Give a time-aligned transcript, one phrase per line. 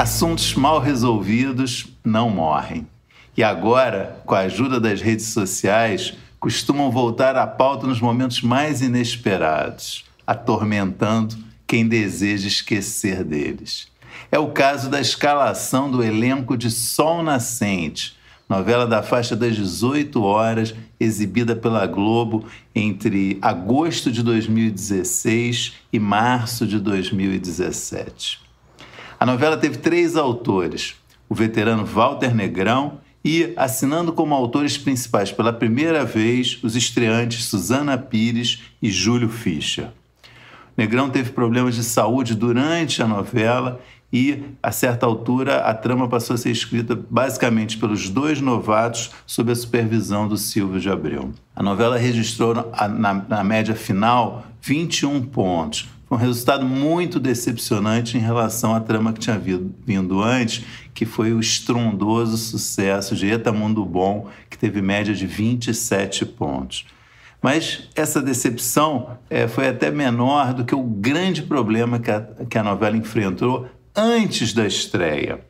[0.00, 2.88] Assuntos mal resolvidos não morrem.
[3.36, 8.80] E agora, com a ajuda das redes sociais, costumam voltar à pauta nos momentos mais
[8.80, 11.36] inesperados, atormentando
[11.66, 13.88] quem deseja esquecer deles.
[14.32, 18.16] É o caso da escalação do elenco de Sol Nascente,
[18.48, 26.66] novela da faixa das 18 horas, exibida pela Globo entre agosto de 2016 e março
[26.66, 28.48] de 2017.
[29.20, 30.94] A novela teve três autores:
[31.28, 37.98] o veterano Walter Negrão e, assinando como autores principais pela primeira vez, os estreantes Susana
[37.98, 39.90] Pires e Júlio Fischer.
[40.74, 43.78] Negrão teve problemas de saúde durante a novela
[44.10, 49.52] e, a certa altura, a trama passou a ser escrita basicamente pelos dois novatos sob
[49.52, 51.30] a supervisão do Silvio de Abreu.
[51.54, 58.74] A novela registrou, na, na média final, 21 pontos, um resultado muito decepcionante em relação
[58.74, 59.40] à trama que tinha
[59.86, 65.26] vindo antes, que foi o estrondoso sucesso de Eta Mundo Bom, que teve média de
[65.26, 66.84] 27 pontos.
[67.40, 72.58] Mas essa decepção é, foi até menor do que o grande problema que a, que
[72.58, 75.40] a novela enfrentou antes da estreia.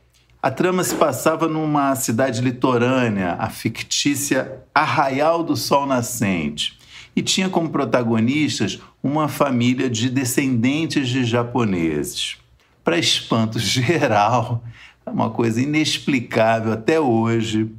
[0.41, 6.79] A trama se passava numa cidade litorânea, a fictícia Arraial do Sol Nascente,
[7.15, 12.37] e tinha como protagonistas uma família de descendentes de japoneses.
[12.83, 14.63] Para espanto geral,
[15.05, 17.69] uma coisa inexplicável até hoje,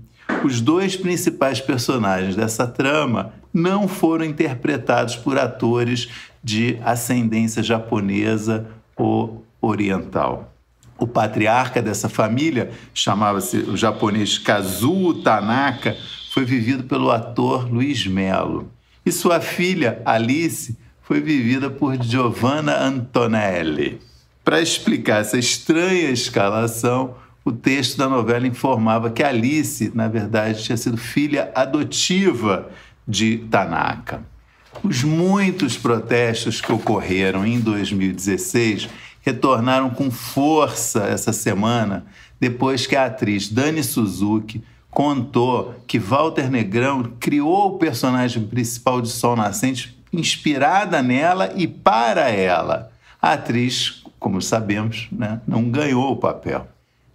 [0.44, 6.08] os dois principais personagens dessa trama não foram interpretados por atores
[6.42, 10.52] de ascendência japonesa ou oriental.
[10.98, 15.96] O patriarca dessa família, chamava-se o japonês Kazuo Tanaka,
[16.33, 18.70] foi vivido pelo ator Luiz Melo.
[19.05, 24.00] E sua filha, Alice, foi vivida por Giovanna Antonelli.
[24.45, 30.77] Para explicar essa estranha escalação, o texto da novela informava que Alice, na verdade, tinha
[30.77, 32.70] sido filha adotiva
[33.07, 34.23] de Tanaka.
[34.83, 38.89] Os muitos protestos que ocorreram em 2016
[39.20, 42.07] retornaram com força essa semana
[42.41, 44.62] depois que a atriz Dani Suzuki
[44.92, 52.29] contou que Walter Negrão criou o personagem principal de Sol Nascente inspirada nela e para
[52.29, 52.92] ela.
[53.20, 56.69] A atriz, como sabemos, né, não ganhou o papel.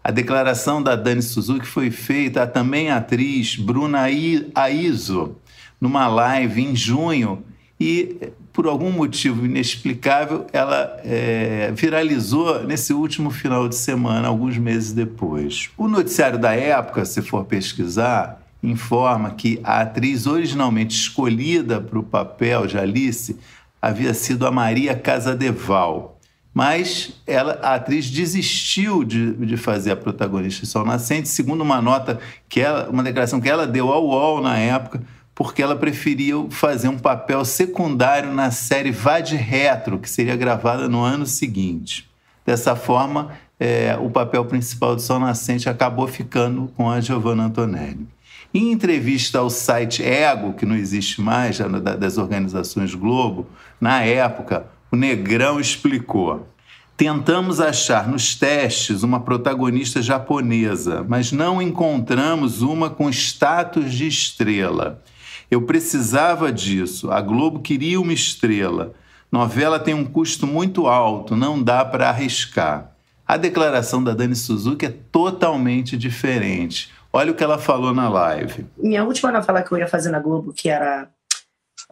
[0.03, 4.07] A declaração da Dani Suzuki foi feita a também atriz Bruna
[4.55, 5.35] Aizo
[5.79, 7.43] numa live em junho
[7.79, 14.93] e por algum motivo inexplicável, ela é, viralizou nesse último final de semana, alguns meses
[14.93, 15.69] depois.
[15.77, 22.03] O noticiário da época, se for pesquisar, informa que a atriz originalmente escolhida para o
[22.03, 23.37] papel de Alice
[23.79, 26.19] havia sido a Maria Casadeval.
[26.51, 31.79] Mas ela, a atriz desistiu de, de fazer a protagonista de Sol Nascente, segundo uma
[31.79, 32.19] nota
[32.49, 34.99] que ela, uma declaração que ela deu ao UOL na época,
[35.37, 41.01] porque ela preferia fazer um papel secundário na série Vade Retro, que seria gravada no
[41.01, 42.09] ano seguinte.
[42.43, 48.07] Dessa forma, é, o papel principal do Sol Nascente acabou ficando com a Giovanna Antonelli.
[48.51, 51.59] Em entrevista ao site Ego, que não existe mais,
[51.99, 53.45] das organizações Globo,
[53.79, 56.47] na época, o Negrão explicou.
[56.95, 65.03] Tentamos achar nos testes uma protagonista japonesa, mas não encontramos uma com status de estrela.
[65.49, 67.11] Eu precisava disso.
[67.11, 68.93] A Globo queria uma estrela.
[69.31, 72.91] Novela tem um custo muito alto, não dá para arriscar.
[73.25, 76.91] A declaração da Dani Suzuki é totalmente diferente.
[77.11, 78.65] Olha o que ela falou na live.
[78.77, 81.09] Minha última novela que eu ia fazer na Globo, que era.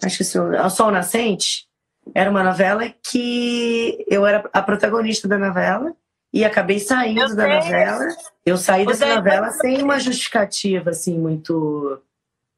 [0.02, 1.66] Acho que se O Sol Nascente,
[2.14, 5.94] era uma novela que eu era a protagonista da novela
[6.32, 8.08] e acabei saindo da novela.
[8.46, 12.00] Eu saí dessa novela sem uma justificativa, assim, muito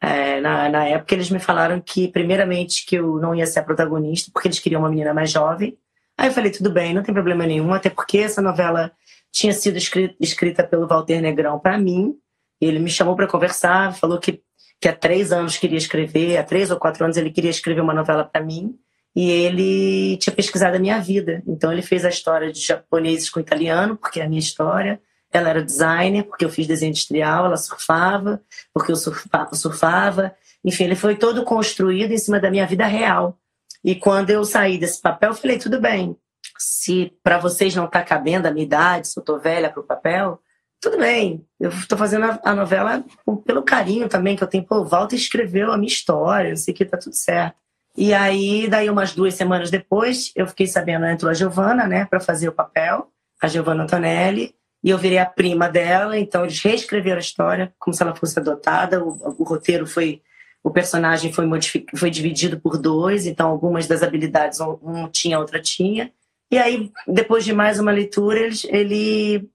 [0.02, 3.64] é, na, na época eles me falaram que, primeiramente, que eu não ia ser a
[3.64, 5.78] protagonista, porque eles queriam uma menina mais jovem.
[6.18, 8.92] Aí eu falei, tudo bem, não tem problema nenhum, até porque essa novela
[9.32, 12.16] tinha sido escrita, escrita pelo Walter Negrão para mim.
[12.60, 14.42] Ele me chamou para conversar, falou que,
[14.82, 17.94] que há três anos queria escrever, há três ou quatro anos ele queria escrever uma
[17.94, 18.76] novela para mim.
[19.16, 21.44] E ele tinha pesquisado a minha vida.
[21.48, 25.00] Então ele fez a história de japoneses com italiano, porque é a minha história.
[25.32, 28.42] Ela era designer, porque eu fiz desenho industrial, ela surfava,
[28.74, 30.36] porque eu surfava, surfava.
[30.64, 33.38] Enfim, ele foi todo construído em cima da minha vida real.
[33.84, 36.16] E quando eu saí desse papel, eu falei: tudo bem,
[36.58, 39.86] se para vocês não está cabendo a minha idade, se eu estou velha para o
[39.86, 40.42] papel,
[40.80, 41.46] tudo bem.
[41.60, 43.04] Eu estou fazendo a, novela
[43.46, 44.64] pelo carinho também que eu tenho.
[44.64, 47.56] Pô, o Walter escreveu a minha história, não sei que, tá tudo certo.
[47.96, 52.20] E aí, daí umas duas semanas depois, eu fiquei sabendo, entrou a Giovana, né, para
[52.20, 54.54] fazer o papel, a Giovana Antonelli,
[54.88, 58.40] e eu virei a prima dela, então eles reescreveram a história como se ela fosse
[58.40, 59.04] adotada.
[59.04, 60.22] O, o roteiro foi.
[60.64, 61.46] O personagem foi,
[61.94, 66.10] foi dividido por dois, então algumas das habilidades um tinha, a outra tinha.
[66.50, 69.50] E aí, depois de mais uma leitura, ele, ele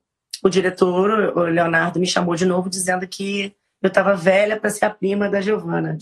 [0.45, 4.85] o diretor, o Leonardo, me chamou de novo dizendo que eu estava velha para ser
[4.85, 5.97] a prima da Giovana.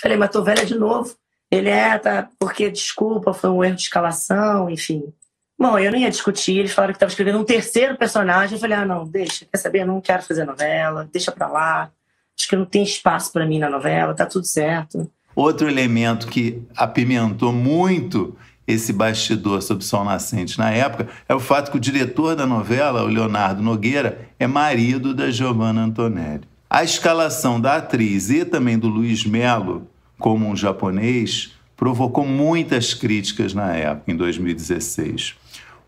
[0.00, 1.16] Falei, mas tô velha de novo.
[1.50, 5.12] Ele é, tá, porque desculpa, foi um erro de escalação, enfim.
[5.58, 8.54] Bom, eu não ia discutir, eles falaram que estava escrevendo um terceiro personagem.
[8.54, 9.80] Eu falei, ah, não, deixa, quer saber?
[9.80, 11.90] Eu não quero fazer novela, deixa pra lá.
[12.38, 15.10] Acho que não tem espaço para mim na novela, tá tudo certo.
[15.34, 18.36] Outro elemento que apimentou muito
[18.68, 23.02] esse bastidor sobre Sol Nascente na época é o fato que o diretor da novela,
[23.02, 26.44] o Leonardo Nogueira, é marido da Giovanna Antonelli.
[26.70, 29.88] A escalação da atriz e também do Luiz Melo
[30.18, 35.36] como um japonês provocou muitas críticas na época, em 2016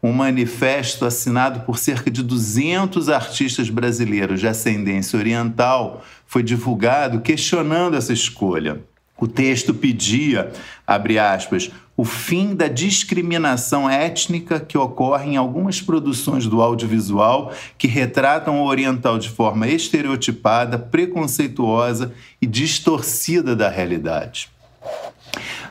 [0.03, 7.97] um manifesto assinado por cerca de 200 artistas brasileiros de ascendência oriental foi divulgado questionando
[7.97, 8.81] essa escolha.
[9.19, 10.51] O texto pedia,
[10.87, 17.87] abre aspas, o fim da discriminação étnica que ocorre em algumas produções do audiovisual que
[17.87, 24.49] retratam o oriental de forma estereotipada, preconceituosa e distorcida da realidade.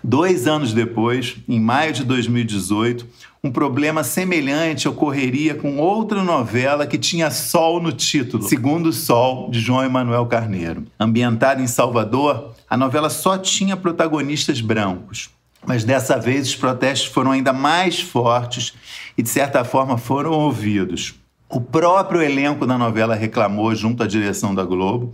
[0.04, 3.06] Dois anos depois, em maio de 2018,
[3.44, 9.60] um problema semelhante ocorreria com outra novela que tinha Sol no título, Segundo Sol, de
[9.60, 10.86] João Emanuel Carneiro.
[11.00, 15.30] Ambientada em Salvador, a novela só tinha protagonistas brancos.
[15.66, 18.74] Mas dessa vez os protestos foram ainda mais fortes
[19.18, 21.16] e, de certa forma, foram ouvidos.
[21.50, 25.12] O próprio elenco da novela reclamou junto à direção da Globo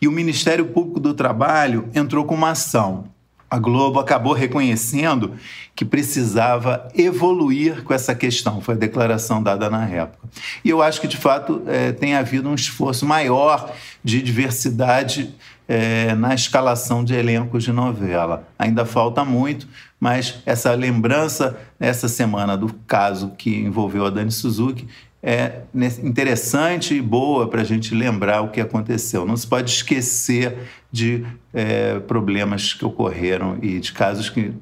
[0.00, 3.04] e o Ministério Público do Trabalho entrou com uma ação
[3.50, 5.34] a Globo acabou reconhecendo
[5.74, 8.60] que precisava evoluir com essa questão.
[8.60, 10.28] Foi a declaração dada na época.
[10.64, 13.72] E eu acho que, de fato, é, tem havido um esforço maior
[14.04, 15.34] de diversidade
[15.66, 18.48] é, na escalação de elencos de novela.
[18.58, 19.66] Ainda falta muito,
[19.98, 24.86] mas essa lembrança essa semana do caso que envolveu a Dani Suzuki
[25.22, 25.62] é
[26.02, 29.26] interessante e boa para a gente lembrar o que aconteceu.
[29.26, 30.56] Não se pode esquecer
[30.90, 34.52] de é, problemas que ocorreram e de casos que,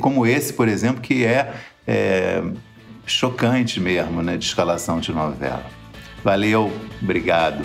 [0.00, 1.54] como esse, por exemplo, que é,
[1.86, 2.42] é
[3.06, 5.64] chocante mesmo, né, de escalação de novela.
[6.24, 7.62] Valeu, obrigado.